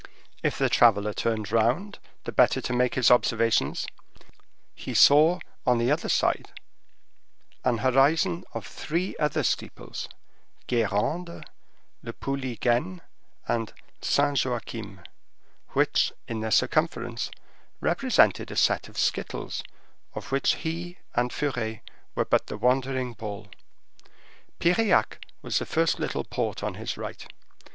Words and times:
If 0.41 0.57
the 0.57 0.67
traveler 0.67 1.13
turned 1.13 1.51
round, 1.51 1.99
the 2.23 2.31
better 2.31 2.59
to 2.59 2.73
make 2.73 2.95
his 2.95 3.11
observations, 3.11 3.85
he 4.73 4.95
saw 4.95 5.37
on 5.63 5.77
the 5.77 5.91
other 5.91 6.09
side 6.09 6.49
an 7.63 7.77
horizon 7.77 8.43
of 8.55 8.65
three 8.65 9.15
other 9.17 9.43
steeples, 9.43 10.09
Guerande, 10.65 11.43
Le 12.01 12.13
Pouliguen, 12.13 13.01
and 13.47 13.73
Saint 14.01 14.43
Joachim, 14.43 15.01
which, 15.73 16.11
in 16.27 16.39
their 16.39 16.49
circumference, 16.49 17.29
represented 17.79 18.49
a 18.49 18.55
set 18.55 18.89
of 18.89 18.97
skittles, 18.97 19.61
of 20.15 20.31
which 20.31 20.55
he 20.55 20.97
and 21.13 21.29
Furet 21.31 21.81
were 22.15 22.25
but 22.25 22.47
the 22.47 22.57
wandering 22.57 23.13
ball. 23.13 23.49
Piriac 24.57 25.23
was 25.43 25.59
the 25.59 25.65
first 25.67 25.99
little 25.99 26.23
port 26.23 26.63
on 26.63 26.73
his 26.73 26.97
right. 26.97 27.27